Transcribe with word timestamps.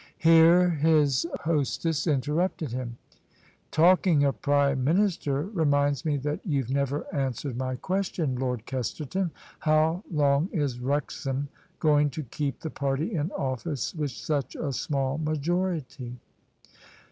Here 0.17 0.67
his 0.71 1.27
hostess 1.41 2.07
interrupted 2.07 2.71
him." 2.71 2.97
Talking 3.71 4.23
of 4.23 4.41
Prime 4.41 4.83
Minister 4.83 5.43
reminds 5.43 6.05
me 6.05 6.17
that 6.17 6.43
youVe 6.43 6.71
never 6.71 7.05
answered 7.13 7.55
my 7.55 7.75
ques 7.75 8.07
tion. 8.11 8.35
Lord 8.35 8.65
Kesterton. 8.65 9.29
How 9.59 10.03
long 10.11 10.49
is 10.51 10.79
Wrexham 10.79 11.49
going 11.77 12.09
to 12.09 12.23
keep 12.23 12.61
the 12.61 12.71
party 12.71 13.13
in 13.13 13.29
office 13.33 13.93
with 13.93 14.09
such 14.09 14.55
a 14.55 14.73
small 14.73 15.19
majority?" 15.19 16.17